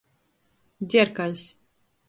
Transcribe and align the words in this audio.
Dzerkaļs. 0.93 1.47